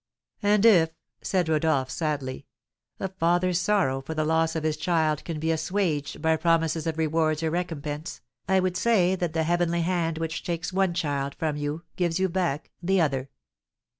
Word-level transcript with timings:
"And 0.41 0.65
if," 0.65 0.89
said 1.21 1.47
Rodolph, 1.47 1.91
sadly, 1.91 2.47
"a 2.99 3.07
father's 3.07 3.59
sorrow 3.59 4.01
for 4.01 4.15
the 4.15 4.25
loss 4.25 4.55
of 4.55 4.63
his 4.63 4.75
child 4.75 5.23
can 5.23 5.39
be 5.39 5.51
assuaged 5.51 6.23
by 6.23 6.37
promises 6.37 6.87
of 6.87 6.97
rewards 6.97 7.43
or 7.43 7.51
recompense, 7.51 8.19
I 8.49 8.61
would 8.61 8.75
say 8.77 9.13
that 9.15 9.33
the 9.33 9.43
heavenly 9.43 9.81
hand 9.81 10.17
which 10.17 10.41
takes 10.41 10.73
one 10.73 10.95
child 10.95 11.35
from 11.35 11.55
you 11.55 11.83
gives 11.97 12.17
you 12.19 12.29
back 12.29 12.71
the 12.81 12.99
other." 12.99 13.29